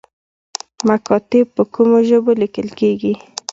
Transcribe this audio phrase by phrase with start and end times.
[0.87, 3.13] مکاتیب په کومو ژبو لیکل کیږي؟